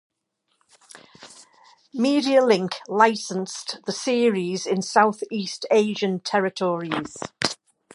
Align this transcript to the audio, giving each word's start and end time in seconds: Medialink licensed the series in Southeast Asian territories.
Medialink 1.95 2.73
licensed 2.87 3.81
the 3.85 3.91
series 3.91 4.65
in 4.65 4.81
Southeast 4.81 5.67
Asian 5.69 6.19
territories. 6.19 7.17